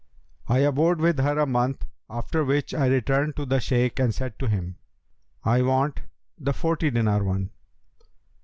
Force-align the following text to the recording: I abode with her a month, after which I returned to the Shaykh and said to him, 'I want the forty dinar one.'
I 0.47 0.57
abode 0.61 0.99
with 0.99 1.19
her 1.19 1.37
a 1.37 1.45
month, 1.45 1.85
after 2.09 2.43
which 2.43 2.73
I 2.73 2.87
returned 2.87 3.35
to 3.35 3.45
the 3.45 3.59
Shaykh 3.59 3.99
and 3.99 4.15
said 4.15 4.39
to 4.39 4.47
him, 4.47 4.77
'I 5.45 5.61
want 5.61 5.99
the 6.39 6.53
forty 6.53 6.89
dinar 6.89 7.23
one.' 7.23 7.51